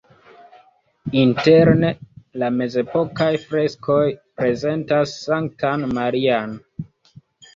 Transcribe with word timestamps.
Interne 1.23 1.91
la 2.43 2.47
mezepokaj 2.61 3.27
freskoj 3.43 3.99
prezentas 4.41 5.13
Sanktan 5.27 5.85
Marian. 5.99 6.57